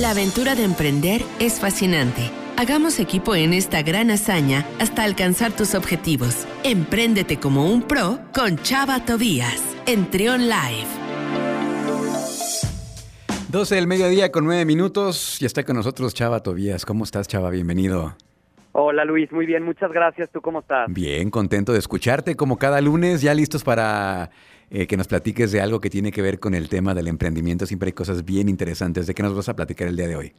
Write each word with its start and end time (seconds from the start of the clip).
La 0.00 0.10
aventura 0.10 0.54
de 0.54 0.62
emprender 0.62 1.22
es 1.40 1.58
fascinante. 1.58 2.30
Hagamos 2.56 3.00
equipo 3.00 3.34
en 3.34 3.52
esta 3.52 3.82
gran 3.82 4.12
hazaña 4.12 4.64
hasta 4.78 5.02
alcanzar 5.02 5.50
tus 5.50 5.74
objetivos. 5.74 6.46
Empréndete 6.62 7.40
como 7.40 7.68
un 7.68 7.82
pro 7.82 8.20
con 8.32 8.58
Chava 8.58 9.04
Tobías 9.04 9.60
en 9.86 10.08
Trion 10.08 10.42
Live. 10.42 10.86
12 13.50 13.74
del 13.74 13.88
mediodía 13.88 14.30
con 14.30 14.44
9 14.44 14.64
minutos 14.66 15.42
y 15.42 15.46
está 15.46 15.64
con 15.64 15.74
nosotros 15.74 16.14
Chava 16.14 16.44
Tobías. 16.44 16.86
¿Cómo 16.86 17.02
estás, 17.02 17.26
Chava? 17.26 17.50
Bienvenido. 17.50 18.14
Hola 18.70 19.04
Luis, 19.04 19.32
muy 19.32 19.46
bien, 19.46 19.64
muchas 19.64 19.90
gracias. 19.90 20.30
¿Tú 20.30 20.40
cómo 20.40 20.60
estás? 20.60 20.86
Bien, 20.92 21.28
contento 21.28 21.72
de 21.72 21.80
escucharte 21.80 22.36
como 22.36 22.56
cada 22.56 22.80
lunes, 22.80 23.20
ya 23.20 23.34
listos 23.34 23.64
para 23.64 24.30
eh, 24.70 24.86
que 24.86 24.96
nos 24.96 25.08
platiques 25.08 25.52
de 25.52 25.60
algo 25.60 25.80
que 25.80 25.90
tiene 25.90 26.12
que 26.12 26.22
ver 26.22 26.38
con 26.38 26.54
el 26.54 26.68
tema 26.68 26.94
del 26.94 27.08
emprendimiento. 27.08 27.66
Siempre 27.66 27.88
hay 27.88 27.92
cosas 27.92 28.24
bien 28.24 28.48
interesantes. 28.48 29.06
¿De 29.06 29.14
qué 29.14 29.22
nos 29.22 29.34
vas 29.34 29.48
a 29.48 29.56
platicar 29.56 29.88
el 29.88 29.96
día 29.96 30.08
de 30.08 30.16
hoy? 30.16 30.32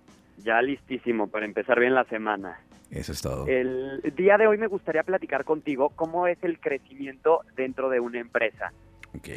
Ya 0.44 0.62
listísimo 0.62 1.28
para 1.28 1.46
empezar 1.46 1.80
bien 1.80 1.94
la 1.94 2.06
semana. 2.06 2.60
Eso 2.92 3.12
es 3.12 3.22
todo. 3.22 3.46
El 3.48 4.02
día 4.16 4.38
de 4.38 4.48
hoy 4.48 4.58
me 4.58 4.68
gustaría 4.68 5.04
platicar 5.04 5.46
contigo 5.46 5.90
cómo 5.90 6.28
es 6.28 6.38
el 6.44 6.60
crecimiento 6.60 7.42
dentro 7.56 7.90
de 7.90 8.00
una 8.00 8.20
empresa. 8.20 8.72
Ok. 9.16 9.30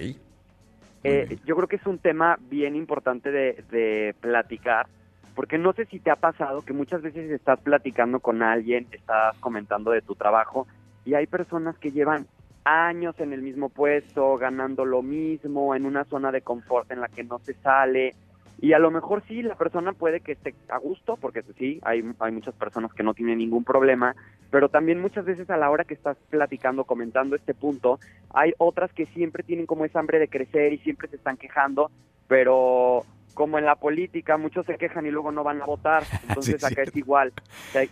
Eh, 1.05 1.39
yo 1.45 1.57
creo 1.57 1.69
que 1.69 1.77
es 1.77 1.87
un 1.87 1.99
tema 1.99 2.39
bien 2.49 2.77
importante 2.77 3.31
de, 3.31 3.65
de 3.71 4.15
platicar, 4.21 4.87
porque 5.35 5.59
no 5.59 5.73
sé 5.73 5.87
si 5.87 5.99
te 5.99 6.11
ha 6.11 6.17
pasado 6.17 6.63
que 6.63 6.73
muchas 6.73 7.03
veces 7.03 7.31
estás 7.31 7.59
platicando 7.61 8.21
con 8.21 8.43
alguien, 8.43 8.87
estás 8.93 9.37
comentando 9.39 9.91
de 9.91 10.01
tu 10.01 10.15
trabajo, 10.15 10.67
y 11.05 11.15
hay 11.15 11.27
personas 11.27 11.77
que 11.79 11.91
llevan 11.91 12.27
años 12.65 13.19
en 13.19 13.33
el 13.33 13.43
mismo 13.43 13.69
puesto, 13.69 14.37
ganando 14.37 14.85
lo 14.85 15.03
mismo, 15.03 15.75
en 15.75 15.87
una 15.87 16.05
zona 16.05 16.31
de 16.31 16.43
confort 16.43 16.91
en 16.91 17.01
la 17.01 17.09
que 17.09 17.25
no 17.25 17.39
se 17.41 17.55
sale. 17.55 18.15
Y 18.61 18.75
a 18.75 18.79
lo 18.79 18.93
mejor 18.93 19.25
sí, 19.27 19.43
la 19.43 19.57
persona 19.57 19.93
puede 19.93 20.21
que 20.21 20.33
esté 20.33 20.55
a 20.69 20.79
gusto, 20.79 21.17
porque 21.17 21.43
sí, 21.59 21.81
hay, 21.83 22.05
hay 22.21 22.33
muchas 22.33 22.55
personas 22.55 22.93
que 22.95 23.03
no 23.03 23.13
tienen 23.13 23.39
ningún 23.39 23.65
problema, 23.65 24.15
pero 24.51 24.69
también 24.69 25.01
muchas 25.01 25.25
veces 25.25 25.51
a 25.51 25.57
la 25.57 25.69
hora 25.69 25.85
que 25.85 25.95
estás 25.95 26.17
platicando, 26.31 26.85
comentando 26.85 27.35
este 27.35 27.55
punto, 27.55 27.99
hay 28.33 28.53
otras 28.59 28.93
que 28.93 29.07
siempre 29.07 29.43
tienen 29.43 29.67
como 29.67 29.85
esa 29.85 29.99
hambre 29.99 30.21
de 30.21 30.29
crecer 30.29 30.73
y 30.73 30.79
siempre 30.79 31.09
se 31.09 31.17
están 31.17 31.37
quejando, 31.37 31.91
pero 32.29 33.05
como 33.35 33.59
en 33.59 33.65
la 33.65 33.77
política, 33.77 34.37
muchos 34.37 34.67
se 34.67 34.77
quejan 34.77 35.07
y 35.07 35.11
luego 35.11 35.33
no 35.33 35.43
van 35.43 35.61
a 35.61 35.67
votar, 35.67 36.05
entonces 36.29 36.63
acá 36.63 36.83
es 36.83 36.95
igual. 36.97 37.33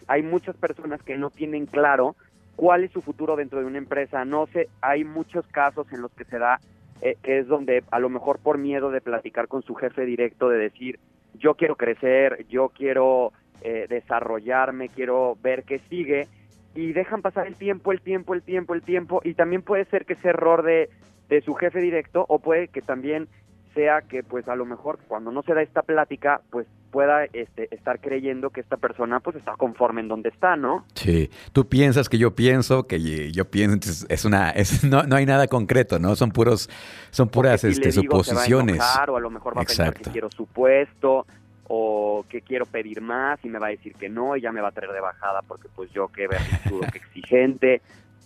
hay 0.07 0.23
muchas 0.23 0.57
personas 0.57 1.03
que 1.03 1.17
no 1.17 1.31
tienen 1.31 1.67
claro 1.67 2.15
cuál 2.57 2.85
es 2.85 2.93
su 2.93 3.03
futuro 3.03 3.37
dentro 3.37 3.61
de 3.61 3.67
una 3.67 3.79
empresa. 3.79 4.25
No 4.25 4.47
sé, 4.47 4.69
hay 4.81 5.05
muchos 5.05 5.47
casos 5.49 5.93
en 5.93 6.03
los 6.03 6.11
que 6.13 6.25
se 6.25 6.39
da 6.39 6.61
eh, 7.03 7.17
que 7.23 7.39
es 7.39 7.49
donde 7.49 7.83
a 7.91 7.99
lo 7.99 8.11
mejor 8.11 8.39
por 8.39 8.59
miedo 8.59 8.91
de 8.91 9.01
platicar 9.01 9.49
con 9.49 9.63
su 9.63 9.75
jefe 9.75 10.05
directo, 10.05 10.51
de 10.51 10.59
decir, 10.59 10.99
yo 11.35 11.55
quiero 11.55 11.77
crecer, 11.77 12.45
yo 12.49 12.69
quiero 12.69 13.33
eh, 13.63 13.87
desarrollarme, 13.89 14.91
quiero 14.91 15.39
ver 15.43 15.65
qué 15.65 15.79
sigue, 15.89 16.29
y 16.75 16.93
dejan 16.93 17.23
pasar 17.23 17.47
el 17.47 17.55
tiempo, 17.55 17.93
el 17.93 18.03
tiempo, 18.03 18.35
el 18.35 18.43
tiempo, 18.43 18.75
el 18.75 18.83
tiempo, 18.83 19.23
y 19.25 19.33
también 19.33 19.63
puede 19.63 19.87
ser 19.87 20.05
que 20.05 20.13
ese 20.13 20.29
error 20.29 20.63
de, 20.63 20.91
de 21.31 21.41
su 21.41 21.55
jefe 21.55 21.81
directo, 21.81 22.27
o 22.29 22.39
puede 22.39 22.69
que 22.69 22.83
también 22.83 23.29
sea 23.75 24.03
que 24.03 24.23
pues 24.23 24.49
a 24.49 24.57
lo 24.57 24.65
mejor 24.65 24.99
cuando 25.09 25.31
no 25.31 25.43
se 25.43 25.55
da 25.55 25.63
esta 25.63 25.83
plática, 25.83 26.41
pues 26.51 26.67
pueda 26.91 27.25
este, 27.33 27.73
estar 27.75 28.01
creyendo 28.01 28.51
que 28.51 28.61
esta 28.61 28.77
persona 28.77 29.21
pues 29.21 29.37
está 29.37 29.53
conforme 29.57 30.01
en 30.01 30.09
donde 30.09 30.29
está, 30.29 30.57
¿no? 30.57 30.85
Sí, 30.95 31.31
tú 31.53 31.69
piensas 31.69 32.09
que 32.09 32.19
yo 32.19 32.35
pienso, 32.35 32.87
que 32.87 33.31
yo 33.31 33.45
pienso, 33.51 34.07
es 34.09 34.25
una, 34.25 34.51
es, 34.51 34.85
no, 34.85 35.05
no 35.05 35.17
hay 35.17 35.27
nada 35.27 35.47
concreto, 35.47 35.99
¿no? 35.99 36.17
Son 36.17 36.31
puros, 36.31 36.69
son 37.11 37.29
puras 37.29 37.65
este, 37.65 37.93
suposiciones. 37.93 38.83
o 39.09 39.17
a 39.17 39.21
lo 39.21 39.31
mejor 39.31 39.57
va 39.57 39.63
a 39.63 39.65
pensar 39.65 39.95
que 39.95 40.11
quiero 40.11 40.31
su 40.31 40.47
puesto, 40.47 41.27
o 41.73 42.25
que 42.29 42.43
quiero 42.43 42.67
pedir 42.67 43.01
más 43.01 43.39
y 43.45 43.49
me 43.49 43.61
va 43.61 43.69
a 43.69 43.71
decir 43.71 43.95
que 43.95 44.09
no 44.09 44.37
y 44.37 44.41
ya 44.41 44.51
me 44.51 44.61
va 44.61 44.69
a 44.69 44.73
traer 44.73 44.93
de 44.93 45.01
bajada 45.01 45.41
porque 45.43 45.69
pues 45.73 45.89
yo 45.93 46.09
qué 46.09 46.27
qué 46.29 46.99
exigente. 46.99 47.81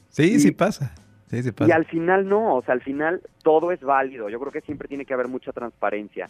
Sí, 0.09 0.41
sí 0.41 0.51
pasa. 0.53 0.95
Y 1.67 1.73
al 1.73 1.85
final 1.87 2.29
no, 2.29 2.57
o 2.57 2.63
sea, 2.63 2.75
al 2.75 2.83
final 2.83 3.21
todo 3.43 3.73
es 3.73 3.81
válido. 3.81 4.29
Yo 4.29 4.39
creo 4.41 4.53
que 4.53 4.61
siempre 4.61 4.89
tiene 4.89 5.05
que 5.05 5.15
haber 5.15 5.29
mucha 5.29 5.53
transparencia 5.53 6.29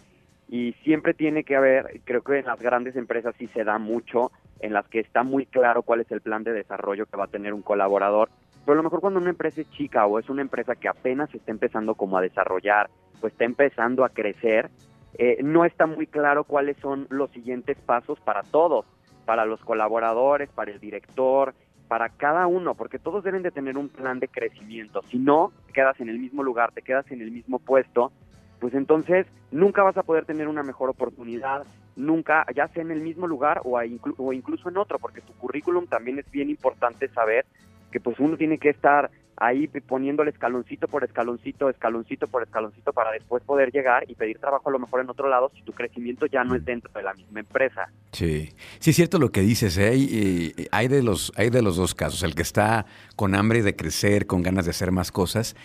y 0.48 0.72
siempre 0.84 1.14
tiene 1.14 1.44
que 1.44 1.56
haber, 1.56 2.00
creo 2.04 2.22
que 2.22 2.38
en 2.38 2.46
las 2.46 2.60
grandes 2.60 2.96
empresas 2.96 3.34
sí 3.38 3.48
se 3.48 3.64
da 3.64 3.78
mucho, 3.78 4.30
en 4.60 4.72
las 4.72 4.86
que 4.88 5.00
está 5.00 5.22
muy 5.22 5.46
claro 5.46 5.82
cuál 5.82 6.00
es 6.00 6.10
el 6.10 6.20
plan 6.20 6.44
de 6.44 6.52
desarrollo 6.52 7.06
que 7.06 7.16
va 7.16 7.24
a 7.24 7.28
tener 7.28 7.54
un 7.54 7.62
colaborador. 7.62 8.28
Pero 8.64 8.72
a 8.72 8.76
lo 8.76 8.82
mejor 8.82 9.00
cuando 9.00 9.20
una 9.20 9.30
empresa 9.30 9.60
es 9.60 9.70
chica 9.70 10.06
o 10.06 10.18
es 10.18 10.28
una 10.30 10.42
empresa 10.42 10.74
que 10.74 10.88
apenas 10.88 11.34
está 11.34 11.50
empezando 11.50 11.94
como 11.94 12.16
a 12.16 12.22
desarrollar 12.22 12.88
o 13.20 13.26
está 13.26 13.44
empezando 13.44 14.04
a 14.04 14.10
crecer, 14.10 14.70
eh, 15.18 15.38
no 15.42 15.64
está 15.64 15.86
muy 15.86 16.06
claro 16.06 16.44
cuáles 16.44 16.76
son 16.78 17.06
los 17.10 17.30
siguientes 17.30 17.76
pasos 17.78 18.18
para 18.20 18.42
todos, 18.42 18.86
para 19.24 19.44
los 19.44 19.60
colaboradores, 19.60 20.50
para 20.50 20.72
el 20.72 20.80
director, 20.80 21.54
para 21.88 22.08
cada 22.08 22.46
uno, 22.46 22.74
porque 22.74 22.98
todos 22.98 23.24
deben 23.24 23.42
de 23.42 23.50
tener 23.50 23.76
un 23.76 23.88
plan 23.88 24.18
de 24.18 24.28
crecimiento. 24.28 25.02
Si 25.10 25.18
no, 25.18 25.52
te 25.66 25.72
quedas 25.72 26.00
en 26.00 26.08
el 26.08 26.18
mismo 26.18 26.42
lugar, 26.42 26.72
te 26.72 26.82
quedas 26.82 27.10
en 27.10 27.20
el 27.20 27.30
mismo 27.30 27.58
puesto, 27.58 28.12
pues 28.60 28.74
entonces 28.74 29.26
nunca 29.50 29.82
vas 29.82 29.96
a 29.96 30.02
poder 30.02 30.24
tener 30.24 30.48
una 30.48 30.62
mejor 30.62 30.90
oportunidad, 30.90 31.64
nunca, 31.96 32.46
ya 32.54 32.68
sea 32.68 32.82
en 32.82 32.90
el 32.90 33.00
mismo 33.00 33.26
lugar 33.26 33.60
o, 33.64 33.78
o 34.18 34.32
incluso 34.32 34.68
en 34.68 34.78
otro, 34.78 34.98
porque 34.98 35.20
tu 35.20 35.32
currículum 35.34 35.86
también 35.86 36.18
es 36.18 36.30
bien 36.30 36.50
importante 36.50 37.08
saber 37.08 37.44
que 37.92 38.00
pues 38.00 38.18
uno 38.18 38.36
tiene 38.36 38.58
que 38.58 38.70
estar 38.70 39.10
ahí 39.36 39.66
poniéndole 39.66 40.30
escaloncito 40.30 40.88
por 40.88 41.04
escaloncito, 41.04 41.68
escaloncito 41.68 42.26
por 42.28 42.42
escaloncito 42.42 42.92
para 42.92 43.12
después 43.12 43.42
poder 43.42 43.72
llegar 43.72 44.04
y 44.08 44.14
pedir 44.14 44.38
trabajo 44.38 44.68
a 44.68 44.72
lo 44.72 44.78
mejor 44.78 45.00
en 45.00 45.10
otro 45.10 45.28
lado 45.28 45.50
si 45.54 45.62
tu 45.62 45.72
crecimiento 45.72 46.26
ya 46.26 46.44
no 46.44 46.54
es 46.54 46.64
dentro 46.64 46.90
de 46.92 47.02
la 47.02 47.14
misma 47.14 47.40
empresa. 47.40 47.88
Sí, 48.12 48.50
sí 48.78 48.90
es 48.90 48.96
cierto 48.96 49.18
lo 49.18 49.30
que 49.30 49.40
dices, 49.40 49.76
¿eh? 49.78 49.88
hay, 49.88 50.68
hay, 50.70 50.88
de 50.88 51.02
los, 51.02 51.32
hay 51.36 51.50
de 51.50 51.62
los 51.62 51.76
dos 51.76 51.94
casos, 51.94 52.22
el 52.22 52.34
que 52.34 52.42
está 52.42 52.86
con 53.16 53.34
hambre 53.34 53.62
de 53.62 53.76
crecer, 53.76 54.26
con 54.26 54.42
ganas 54.42 54.64
de 54.64 54.70
hacer 54.70 54.92
más 54.92 55.10
cosas 55.10 55.56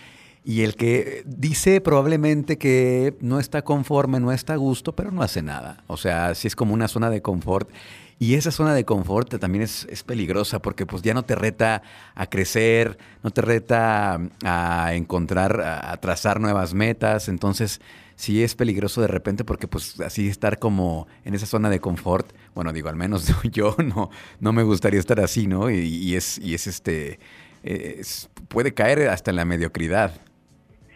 y 0.44 0.62
el 0.62 0.74
que 0.74 1.22
dice 1.26 1.80
probablemente 1.80 2.56
que 2.56 3.14
no 3.20 3.40
está 3.40 3.62
conforme, 3.62 4.20
no 4.20 4.32
está 4.32 4.54
a 4.54 4.56
gusto, 4.56 4.94
pero 4.94 5.10
no 5.10 5.22
hace 5.22 5.42
nada. 5.42 5.84
O 5.86 5.96
sea, 5.96 6.34
si 6.34 6.48
es 6.48 6.56
como 6.56 6.72
una 6.72 6.88
zona 6.88 7.10
de 7.10 7.20
confort. 7.20 7.68
Y 8.22 8.34
esa 8.34 8.50
zona 8.50 8.74
de 8.74 8.84
confort 8.84 9.38
también 9.38 9.62
es, 9.62 9.86
es, 9.90 10.02
peligrosa 10.02 10.60
porque 10.60 10.84
pues 10.84 11.00
ya 11.00 11.14
no 11.14 11.24
te 11.24 11.34
reta 11.34 11.82
a 12.14 12.26
crecer, 12.26 12.98
no 13.22 13.30
te 13.30 13.40
reta 13.40 14.20
a 14.44 14.94
encontrar, 14.94 15.62
a 15.62 15.96
trazar 15.96 16.38
nuevas 16.38 16.74
metas. 16.74 17.30
Entonces, 17.30 17.80
sí 18.16 18.42
es 18.42 18.54
peligroso 18.54 19.00
de 19.00 19.08
repente 19.08 19.42
porque 19.42 19.66
pues 19.66 19.98
así 20.00 20.28
estar 20.28 20.58
como 20.58 21.08
en 21.24 21.32
esa 21.34 21.46
zona 21.46 21.70
de 21.70 21.80
confort, 21.80 22.30
bueno, 22.54 22.74
digo, 22.74 22.90
al 22.90 22.96
menos 22.96 23.34
yo 23.50 23.74
no, 23.82 24.10
no 24.38 24.52
me 24.52 24.64
gustaría 24.64 25.00
estar 25.00 25.18
así, 25.20 25.46
¿no? 25.46 25.70
Y, 25.70 26.14
es, 26.14 26.38
y 26.38 26.52
es 26.52 26.66
este, 26.66 27.18
puede 28.48 28.74
caer 28.74 29.08
hasta 29.08 29.30
en 29.30 29.36
la 29.36 29.46
mediocridad. 29.46 30.12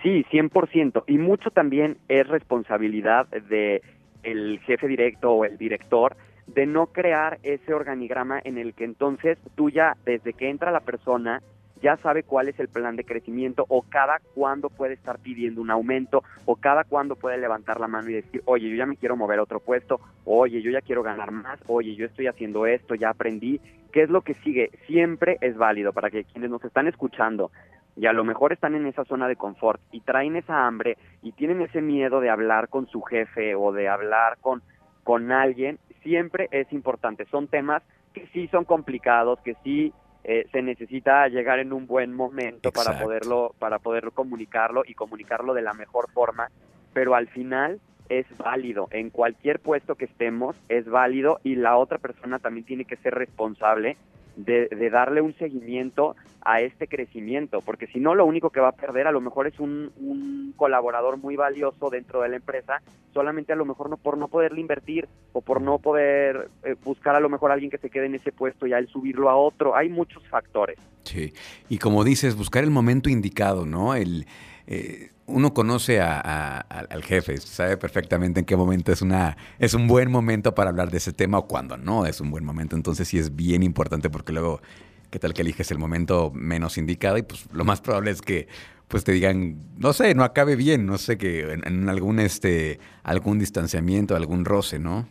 Sí, 0.03 0.27
100%. 0.31 1.05
Y 1.07 1.17
mucho 1.17 1.51
también 1.51 1.97
es 2.09 2.29
responsabilidad 2.29 3.27
de 3.29 3.81
el 4.23 4.61
jefe 4.61 4.87
directo 4.87 5.33
o 5.33 5.45
el 5.47 5.57
director 5.57 6.15
de 6.47 6.67
no 6.67 6.87
crear 6.87 7.39
ese 7.43 7.75
organigrama 7.75 8.41
en 8.45 8.59
el 8.59 8.75
que 8.75 8.85
entonces 8.85 9.39
tú 9.55 9.71
ya, 9.71 9.97
desde 10.05 10.33
que 10.33 10.51
entra 10.51 10.71
la 10.71 10.81
persona, 10.81 11.43
ya 11.83 11.97
sabe 11.99 12.23
cuál 12.23 12.49
es 12.49 12.59
el 12.59 12.69
plan 12.69 12.97
de 12.97 13.05
crecimiento 13.05 13.67
o 13.69 13.83
cada 13.83 14.19
cuándo 14.35 14.71
puede 14.71 14.95
estar 14.95 15.19
pidiendo 15.19 15.61
un 15.61 15.71
aumento 15.71 16.23
o 16.47 16.57
cada 16.57 16.85
cuándo 16.85 17.15
puede 17.15 17.37
levantar 17.37 17.79
la 17.79 17.89
mano 17.89 18.09
y 18.09 18.15
decir, 18.15 18.43
oye, 18.47 18.71
yo 18.71 18.77
ya 18.77 18.87
me 18.87 18.97
quiero 18.97 19.17
mover 19.17 19.39
a 19.39 19.43
otro 19.43 19.61
puesto, 19.61 20.01
oye, 20.25 20.63
yo 20.63 20.71
ya 20.71 20.81
quiero 20.81 21.03
ganar 21.03 21.31
más, 21.31 21.61
oye, 21.67 21.95
yo 21.95 22.07
estoy 22.07 22.27
haciendo 22.27 22.67
esto, 22.67 22.95
ya 22.95 23.11
aprendí. 23.11 23.61
¿Qué 23.93 24.03
es 24.03 24.09
lo 24.09 24.23
que 24.23 24.35
sigue? 24.43 24.71
Siempre 24.87 25.37
es 25.43 25.57
válido 25.57 25.93
para 25.93 26.11
que 26.11 26.25
quienes 26.25 26.51
nos 26.51 26.65
están 26.65 26.89
escuchando 26.89 27.51
y 27.97 28.07
a 28.07 28.13
lo 28.13 28.25
mejor 28.25 28.53
están 28.53 28.75
en 28.75 28.87
esa 28.87 29.05
zona 29.05 29.29
de 29.29 29.37
confort 29.37 29.81
y 29.93 30.01
traen 30.01 30.37
esa 30.37 30.67
hambre 30.67 30.97
y 31.23 31.33
tienen 31.33 31.61
ese 31.61 31.81
miedo 31.81 32.21
de 32.21 32.31
hablar 32.31 32.69
con 32.69 32.87
su 32.89 33.03
jefe 33.03 33.55
o 33.55 33.73
de 33.73 33.89
hablar 33.89 34.39
con, 34.41 34.63
con 35.05 35.31
alguien, 35.31 35.79
siempre 36.05 36.49
es 36.53 36.73
importante. 36.73 37.25
Son 37.27 37.49
temas 37.49 37.83
que 38.13 38.29
sí 38.29 38.47
son 38.49 38.65
complicados, 38.65 39.41
que 39.41 39.57
sí 39.65 39.93
eh, 40.23 40.47
se 40.53 40.63
necesita 40.63 41.27
llegar 41.29 41.59
en 41.59 41.73
un 41.73 41.87
buen 41.87 42.15
momento 42.15 42.71
para 42.71 42.99
poderlo, 43.01 43.55
para 43.59 43.81
poder 43.81 44.13
comunicarlo 44.13 44.85
y 44.87 44.95
comunicarlo 44.95 45.53
de 45.53 45.63
la 45.63 45.75
mejor 45.75 46.11
forma, 46.13 46.49
pero 46.93 47.17
al 47.17 47.27
final 47.29 47.81
es 48.09 48.27
válido. 48.39 48.87
En 48.93 49.11
cualquier 49.11 49.59
puesto 49.59 49.97
que 49.97 50.05
estemos 50.05 50.57
es 50.69 50.87
válido 50.87 51.41
y 51.43 51.57
la 51.57 51.77
otra 51.77 51.99
persona 51.99 52.39
también 52.39 52.65
tiene 52.65 52.85
que 52.85 52.97
ser 52.97 53.15
responsable 53.15 53.97
de, 54.37 54.69
darle 54.91 55.21
un 55.21 55.35
seguimiento 55.35 56.17
a 56.43 56.61
este 56.61 56.87
crecimiento, 56.87 57.61
porque 57.61 57.87
si 57.87 58.01
no 58.01 58.15
lo 58.15 58.27
único 58.27 58.51
que 58.51 58.61
va 58.61 58.69
a 58.69 58.73
perder 58.73 59.07
a 59.07 59.13
lo 59.13 59.21
mejor 59.21 59.47
es 59.47 59.59
un, 59.59 60.53
colaborador 60.57 61.17
muy 61.17 61.37
valioso 61.37 61.91
dentro 61.91 62.21
de 62.23 62.29
la 62.29 62.37
empresa, 62.37 62.81
solamente 63.13 63.53
a 63.53 63.57
lo 63.57 63.65
mejor 63.65 63.91
no 63.91 63.97
por 63.97 64.17
no 64.19 64.29
poderle 64.29 64.61
invertir 64.61 65.09
o 65.33 65.41
por 65.41 65.61
no 65.61 65.79
poder 65.79 66.49
eh, 66.63 66.77
buscar 66.85 67.17
a 67.17 67.21
lo 67.21 67.29
mejor 67.29 67.51
alguien 67.51 67.71
que 67.71 67.79
se 67.79 67.91
quede 67.91 68.07
en 68.07 68.15
ese 68.15 68.31
puesto 68.31 68.67
y 68.67 68.73
a 68.73 68.85
subirlo 68.87 69.31
a 69.31 69.37
otro. 69.37 69.75
Hay 69.75 69.89
muchos 69.89 70.27
factores. 70.29 70.79
Sí, 71.03 71.33
y 71.69 71.79
como 71.79 72.05
dices, 72.05 72.37
buscar 72.37 72.63
el 72.63 72.71
momento 72.71 73.11
indicado, 73.11 73.67
¿no? 73.67 73.95
El, 73.95 74.27
eh, 74.67 75.11
uno 75.27 75.55
conoce 75.55 76.01
al 76.01 77.03
jefe, 77.03 77.39
sabe 77.39 77.77
perfectamente 77.77 78.41
en 78.41 78.47
qué 78.47 78.57
momento 78.57 78.93
es 78.93 79.03
una 79.03 79.37
es 79.59 79.75
un 79.75 79.89
buen 79.89 80.11
momento 80.11 80.55
para 80.55 80.71
hablar 80.71 80.91
de 80.91 80.99
ese 80.99 81.13
tema 81.13 81.39
o 81.39 81.47
cuando 81.47 81.77
no 81.77 82.07
es 82.07 82.21
un 82.21 82.31
buen 82.31 82.45
momento. 82.45 82.77
Entonces 82.77 83.09
sí 83.09 83.19
es 83.19 83.35
bien 83.35 83.63
importante 83.63 84.11
porque 84.11 84.33
luego, 84.33 84.61
¿qué 85.11 85.19
tal 85.19 85.35
que 85.35 85.43
eliges 85.43 85.71
el 85.71 85.79
momento 85.79 86.31
menos 86.35 86.79
indicado? 86.79 87.17
Y 87.19 87.23
pues 87.23 87.47
lo 87.53 87.65
más 87.65 87.81
probable 87.81 88.11
es 88.11 88.21
que 88.21 88.49
pues 88.89 89.03
te 89.03 89.13
digan, 89.13 89.57
no 89.79 89.93
sé, 89.93 90.15
no 90.15 90.25
acabe 90.25 90.57
bien, 90.57 90.85
no 90.87 90.99
sé, 90.99 91.17
que 91.17 91.53
en, 91.53 91.67
en 91.67 91.89
algún 91.89 92.21
este 92.21 92.79
algún 93.03 93.39
distanciamiento, 93.39 94.15
algún 94.17 94.45
roce, 94.45 94.79
¿no? 94.79 95.09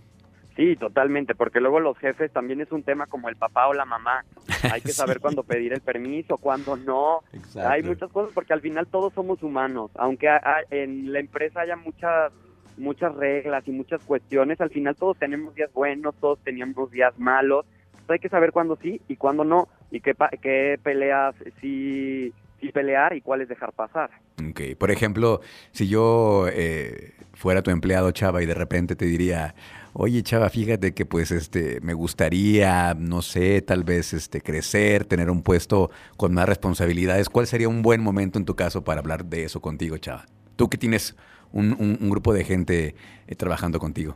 Sí, 0.55 0.75
totalmente, 0.75 1.33
porque 1.33 1.59
luego 1.59 1.79
los 1.79 1.97
jefes 1.97 2.31
también 2.31 2.61
es 2.61 2.71
un 2.71 2.83
tema 2.83 3.07
como 3.07 3.27
el 3.27 3.35
papá 3.35 3.67
o 3.67 3.73
la 3.73 3.85
mamá. 3.85 4.23
Hay 4.71 4.81
que 4.81 4.91
saber 4.91 5.19
cuándo 5.19 5.44
pedir 5.44 5.73
el 5.73 5.81
permiso, 5.81 6.38
cuándo 6.38 6.77
no. 6.77 7.23
Hay 7.55 7.81
muchas 7.81 8.11
cosas 8.11 8.31
porque 8.33 8.53
al 8.53 8.61
final 8.61 8.88
todos 8.88 9.13
somos 9.13 9.41
humanos. 9.41 9.89
Aunque 9.95 10.29
en 10.69 11.11
la 11.11 11.19
empresa 11.19 11.61
haya 11.61 11.75
muchas 11.75 12.31
muchas 12.77 13.13
reglas 13.15 13.67
y 13.67 13.71
muchas 13.71 14.01
cuestiones, 14.03 14.59
al 14.59 14.71
final 14.71 14.95
todos 14.95 15.17
tenemos 15.17 15.53
días 15.53 15.71
buenos, 15.73 16.15
todos 16.15 16.39
teníamos 16.39 16.89
días 16.89 17.17
malos. 17.19 17.65
hay 18.07 18.19
que 18.19 18.29
saber 18.29 18.51
cuándo 18.51 18.77
sí 18.81 19.00
y 19.07 19.15
cuándo 19.15 19.44
no 19.44 19.67
y 19.91 20.01
qué, 20.01 20.15
qué 20.41 20.79
peleas 20.81 21.35
sí, 21.61 22.33
sí 22.59 22.71
pelear 22.71 23.15
y 23.15 23.21
cuáles 23.21 23.47
dejar 23.47 23.73
pasar. 23.73 24.09
Ok, 24.50 24.75
por 24.77 24.89
ejemplo, 24.89 25.41
si 25.71 25.88
yo 25.88 26.47
eh, 26.51 27.13
fuera 27.33 27.61
tu 27.61 27.69
empleado, 27.71 28.11
Chava, 28.11 28.41
y 28.41 28.47
de 28.47 28.55
repente 28.55 28.95
te 28.95 29.05
diría, 29.05 29.53
oye 29.94 30.24
chava, 30.24 30.50
fíjate 30.50 30.94
que 30.94 31.06
pues 31.06 31.31
este 31.31 31.80
me 31.81 31.94
gustaría, 31.94 32.94
no 32.94 33.22
sé, 33.22 33.62
tal 33.62 33.84
vez 33.84 34.13
este 34.13 34.42
crecer, 34.42 35.06
tener 35.06 35.30
un 35.30 35.42
puesto 35.42 35.92
con 36.18 36.34
más 36.34 36.48
responsabilidades. 36.48 37.30
¿Cuál 37.30 37.48
sería 37.48 37.69
un 37.69 37.81
buen 37.81 38.01
momento 38.01 38.38
en 38.38 38.45
tu 38.45 38.56
caso 38.56 38.84
para 38.84 39.00
hablar 39.00 39.25
de 39.25 39.44
eso 39.44 39.62
contigo, 39.62 39.98
chava? 39.98 40.25
Tú 40.56 40.69
que 40.69 40.78
tienes 40.78 41.16
un, 41.51 42.10
grupo 42.10 42.34
de 42.34 42.44
gente 42.44 42.95
eh, 43.28 43.36
trabajando 43.36 43.80
contigo. 43.80 44.16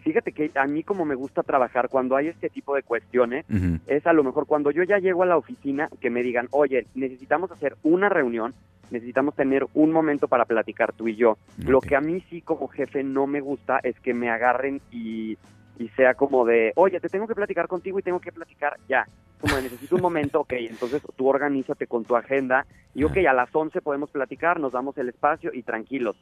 Fíjate 0.00 0.30
que 0.30 0.52
a 0.54 0.66
mí 0.66 0.84
como 0.84 1.04
me 1.04 1.16
gusta 1.16 1.42
trabajar 1.42 1.88
cuando 1.88 2.14
hay 2.14 2.28
este 2.28 2.48
tipo 2.48 2.76
de 2.76 2.84
cuestiones, 2.84 3.44
es 3.88 4.06
a 4.06 4.12
lo 4.12 4.22
mejor 4.22 4.46
cuando 4.46 4.70
yo 4.70 4.84
ya 4.84 4.98
llego 4.98 5.24
a 5.24 5.26
la 5.26 5.36
oficina 5.36 5.88
que 6.00 6.10
me 6.10 6.22
digan, 6.22 6.46
oye, 6.52 6.86
necesitamos 6.94 7.50
hacer 7.50 7.76
una 7.82 8.08
reunión 8.08 8.54
necesitamos 8.90 9.34
tener 9.34 9.66
un 9.74 9.92
momento 9.92 10.28
para 10.28 10.44
platicar 10.44 10.92
tú 10.92 11.08
y 11.08 11.16
yo. 11.16 11.38
Lo 11.58 11.80
que 11.80 11.96
a 11.96 12.00
mí 12.00 12.22
sí 12.30 12.42
como 12.42 12.68
jefe 12.68 13.02
no 13.02 13.26
me 13.26 13.40
gusta 13.40 13.80
es 13.82 13.98
que 14.00 14.14
me 14.14 14.30
agarren 14.30 14.80
y, 14.90 15.36
y 15.78 15.88
sea 15.96 16.14
como 16.14 16.44
de, 16.44 16.72
oye, 16.76 17.00
te 17.00 17.08
tengo 17.08 17.26
que 17.26 17.34
platicar 17.34 17.68
contigo 17.68 17.98
y 17.98 18.02
tengo 18.02 18.20
que 18.20 18.32
platicar 18.32 18.76
ya. 18.88 19.06
Como 19.40 19.56
de, 19.56 19.62
necesito 19.62 19.96
un 19.96 20.02
momento, 20.02 20.40
ok, 20.40 20.52
entonces 20.58 21.02
tú 21.16 21.28
organízate 21.28 21.86
con 21.86 22.04
tu 22.04 22.16
agenda 22.16 22.66
y 22.94 23.04
ok, 23.04 23.18
a 23.28 23.34
las 23.34 23.54
11 23.54 23.80
podemos 23.82 24.10
platicar, 24.10 24.58
nos 24.58 24.72
damos 24.72 24.96
el 24.98 25.08
espacio 25.08 25.52
y 25.52 25.62
tranquilos. 25.62 26.16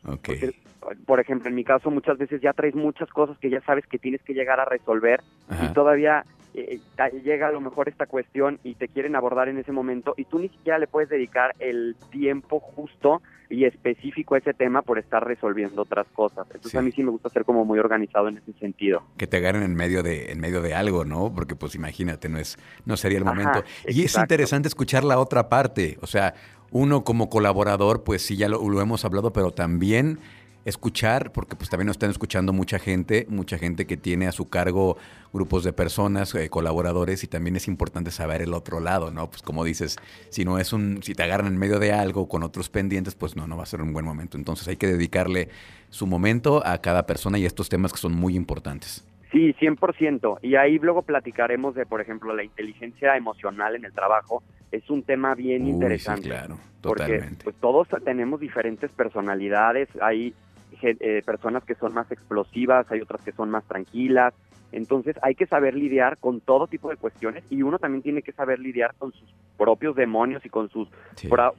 por 1.06 1.20
ejemplo, 1.20 1.48
en 1.48 1.54
mi 1.54 1.64
caso 1.64 1.90
muchas 1.90 2.18
veces 2.18 2.40
ya 2.40 2.52
traes 2.52 2.74
muchas 2.74 3.08
cosas 3.10 3.38
que 3.38 3.50
ya 3.50 3.60
sabes 3.62 3.86
que 3.86 3.98
tienes 3.98 4.22
que 4.22 4.34
llegar 4.34 4.60
a 4.60 4.64
resolver 4.64 5.22
y 5.62 5.72
todavía 5.72 6.24
eh, 6.54 6.80
llega 7.24 7.48
a 7.48 7.52
lo 7.52 7.60
mejor 7.60 7.88
esta 7.88 8.06
cuestión 8.06 8.60
y 8.62 8.74
te 8.74 8.86
quieren 8.86 9.16
abordar 9.16 9.48
en 9.48 9.58
ese 9.58 9.72
momento 9.72 10.14
y 10.16 10.24
tú 10.24 10.38
ni 10.38 10.48
siquiera 10.48 10.78
le 10.78 10.86
puedes 10.86 11.08
dedicar 11.08 11.54
el 11.58 11.96
tiempo 12.10 12.60
justo 12.60 13.22
y 13.50 13.64
específico 13.64 14.34
a 14.34 14.38
ese 14.38 14.54
tema 14.54 14.82
por 14.82 14.98
estar 14.98 15.26
resolviendo 15.26 15.82
otras 15.82 16.06
cosas. 16.08 16.46
Entonces 16.46 16.74
a 16.76 16.82
mí 16.82 16.92
sí 16.92 17.02
me 17.02 17.10
gusta 17.10 17.28
ser 17.28 17.44
como 17.44 17.64
muy 17.64 17.78
organizado 17.78 18.28
en 18.28 18.38
ese 18.38 18.52
sentido. 18.54 19.02
Que 19.16 19.26
te 19.26 19.36
agarren 19.36 19.62
en 19.62 19.74
medio 19.74 20.02
de 20.02 20.32
en 20.32 20.40
medio 20.40 20.62
de 20.62 20.74
algo, 20.74 21.04
¿no? 21.04 21.32
Porque 21.34 21.56
pues 21.56 21.74
imagínate, 21.74 22.28
no 22.28 22.38
es 22.38 22.56
no 22.84 22.96
sería 23.04 23.18
el 23.18 23.24
momento. 23.24 23.62
y 23.86 24.02
es 24.02 24.16
interesante 24.16 24.68
escuchar 24.68 25.04
la 25.04 25.18
otra 25.18 25.48
parte, 25.50 25.98
o 26.00 26.06
sea, 26.06 26.34
uno 26.70 27.04
como 27.04 27.28
colaborador, 27.28 28.02
pues 28.02 28.22
sí 28.22 28.36
ya 28.36 28.48
lo, 28.48 28.66
lo 28.66 28.80
hemos 28.80 29.04
hablado, 29.04 29.32
pero 29.32 29.52
también 29.52 30.18
escuchar, 30.64 31.30
porque 31.32 31.54
pues 31.54 31.68
también 31.68 31.88
nos 31.88 31.96
están 31.96 32.10
escuchando 32.10 32.54
mucha 32.54 32.78
gente, 32.78 33.26
mucha 33.28 33.58
gente 33.58 33.86
que 33.86 33.98
tiene 33.98 34.26
a 34.26 34.32
su 34.32 34.48
cargo 34.48 34.96
grupos 35.32 35.62
de 35.64 35.74
personas, 35.74 36.34
eh, 36.34 36.48
colaboradores, 36.48 37.22
y 37.22 37.26
también 37.26 37.56
es 37.56 37.68
importante 37.68 38.10
saber 38.10 38.40
el 38.40 38.54
otro 38.54 38.80
lado, 38.80 39.10
¿no? 39.10 39.28
Pues 39.30 39.42
como 39.42 39.62
dices, 39.62 39.96
si 40.30 40.46
no 40.46 40.58
es 40.58 40.72
un, 40.72 41.02
si 41.02 41.14
te 41.14 41.22
agarran 41.22 41.48
en 41.48 41.58
medio 41.58 41.78
de 41.78 41.92
algo 41.92 42.28
con 42.28 42.42
otros 42.42 42.70
pendientes, 42.70 43.14
pues 43.14 43.36
no, 43.36 43.46
no 43.46 43.56
va 43.56 43.64
a 43.64 43.66
ser 43.66 43.82
un 43.82 43.92
buen 43.92 44.06
momento. 44.06 44.38
Entonces 44.38 44.66
hay 44.66 44.76
que 44.76 44.86
dedicarle 44.86 45.50
su 45.90 46.06
momento 46.06 46.66
a 46.66 46.78
cada 46.78 47.06
persona 47.06 47.38
y 47.38 47.44
estos 47.44 47.68
temas 47.68 47.92
que 47.92 47.98
son 47.98 48.14
muy 48.14 48.34
importantes. 48.34 49.04
Sí, 49.34 49.52
100%. 49.54 50.38
Y 50.42 50.54
ahí 50.54 50.78
luego 50.78 51.02
platicaremos 51.02 51.74
de, 51.74 51.86
por 51.86 52.00
ejemplo, 52.00 52.32
la 52.36 52.44
inteligencia 52.44 53.16
emocional 53.16 53.74
en 53.74 53.84
el 53.84 53.92
trabajo. 53.92 54.44
Es 54.70 54.88
un 54.88 55.02
tema 55.02 55.34
bien 55.34 55.66
interesante. 55.66 56.22
Sí, 56.22 56.28
claro, 56.28 56.56
totalmente. 56.80 57.26
Porque 57.26 57.44
pues, 57.44 57.56
todos 57.56 57.88
tenemos 58.04 58.38
diferentes 58.38 58.92
personalidades. 58.92 59.88
Hay 60.00 60.34
eh, 60.82 61.22
personas 61.26 61.64
que 61.64 61.74
son 61.74 61.94
más 61.94 62.12
explosivas, 62.12 62.86
hay 62.92 63.00
otras 63.00 63.22
que 63.22 63.32
son 63.32 63.50
más 63.50 63.64
tranquilas. 63.64 64.34
Entonces 64.70 65.16
hay 65.20 65.34
que 65.34 65.46
saber 65.46 65.74
lidiar 65.74 66.18
con 66.18 66.40
todo 66.40 66.68
tipo 66.68 66.88
de 66.90 66.96
cuestiones 66.96 67.42
y 67.50 67.62
uno 67.62 67.80
también 67.80 68.02
tiene 68.02 68.22
que 68.22 68.32
saber 68.32 68.60
lidiar 68.60 68.94
con 68.98 69.12
sus 69.12 69.34
propios 69.56 69.96
demonios 69.96 70.46
y 70.46 70.48
con 70.48 70.68
sus 70.68 70.88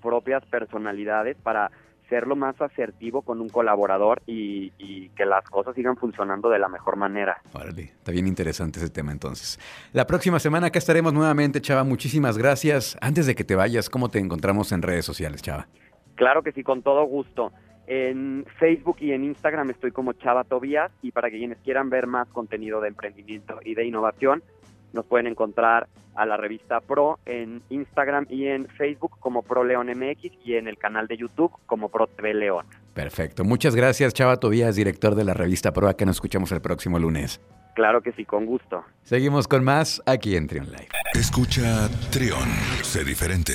propias 0.01 0.45
personalidades 0.45 1.35
para 1.43 1.71
ser 2.09 2.27
lo 2.27 2.35
más 2.35 2.59
asertivo 2.61 3.21
con 3.21 3.41
un 3.41 3.49
colaborador 3.49 4.21
y, 4.25 4.71
y, 4.77 5.09
que 5.09 5.25
las 5.25 5.43
cosas 5.49 5.75
sigan 5.75 5.95
funcionando 5.97 6.49
de 6.49 6.59
la 6.59 6.67
mejor 6.67 6.95
manera. 6.95 7.41
Órale, 7.53 7.83
está 7.83 8.11
bien 8.11 8.27
interesante 8.27 8.79
ese 8.79 8.89
tema 8.89 9.11
entonces. 9.11 9.59
La 9.93 10.05
próxima 10.05 10.39
semana 10.39 10.67
acá 10.67 10.79
estaremos 10.79 11.13
nuevamente, 11.13 11.61
Chava. 11.61 11.83
Muchísimas 11.83 12.37
gracias. 12.37 12.97
Antes 13.01 13.25
de 13.27 13.35
que 13.35 13.43
te 13.43 13.55
vayas, 13.55 13.89
¿cómo 13.89 14.09
te 14.09 14.19
encontramos 14.19 14.71
en 14.71 14.81
redes 14.81 15.05
sociales, 15.05 15.41
Chava? 15.41 15.67
Claro 16.15 16.43
que 16.43 16.51
sí, 16.51 16.63
con 16.63 16.81
todo 16.81 17.03
gusto. 17.05 17.51
En 17.87 18.45
Facebook 18.57 18.97
y 18.99 19.11
en 19.11 19.23
Instagram 19.23 19.69
estoy 19.69 19.91
como 19.91 20.13
Chava 20.13 20.43
Tobías 20.43 20.91
y 21.03 21.11
para 21.11 21.29
que 21.29 21.37
quienes 21.37 21.59
quieran 21.59 21.89
ver 21.89 22.07
más 22.07 22.27
contenido 22.29 22.81
de 22.81 22.87
emprendimiento 22.87 23.59
y 23.63 23.75
de 23.75 23.85
innovación, 23.85 24.41
nos 24.95 25.05
pueden 25.05 25.27
encontrar 25.27 25.87
a 26.15 26.25
la 26.25 26.37
revista 26.37 26.79
Pro 26.81 27.19
en 27.25 27.61
Instagram 27.69 28.25
y 28.29 28.47
en 28.47 28.67
Facebook 28.67 29.19
como 29.19 29.43
Pro 29.43 29.63
León 29.63 29.87
MX 29.87 30.31
y 30.43 30.55
en 30.55 30.67
el 30.67 30.77
canal 30.77 31.07
de 31.07 31.17
YouTube 31.17 31.51
como 31.65 31.89
Pro 31.89 32.07
TV 32.07 32.33
León. 32.33 32.65
Perfecto. 32.93 33.43
Muchas 33.43 33.75
gracias, 33.75 34.13
Chava 34.13 34.37
Tobías, 34.37 34.75
director 34.75 35.13
de 35.15 35.25
la 35.25 35.33
revista 35.33 35.73
Pro. 35.73 35.89
A 35.89 35.95
que 35.95 36.05
nos 36.05 36.15
escuchamos 36.15 36.51
el 36.51 36.61
próximo 36.61 36.97
lunes. 36.97 37.41
Claro 37.75 38.01
que 38.01 38.13
sí, 38.13 38.23
con 38.23 38.45
gusto. 38.45 38.85
Seguimos 39.03 39.49
con 39.49 39.63
más 39.63 40.01
aquí 40.05 40.37
en 40.37 40.47
Trion 40.47 40.67
Live. 40.67 40.87
Escucha 41.13 41.89
Trion, 42.09 42.47
sé 42.81 43.03
diferente. 43.03 43.53